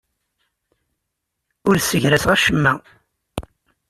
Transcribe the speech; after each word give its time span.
Ur 1.67 1.75
ssegraseɣ 1.79 2.29
acemma. 2.35 2.73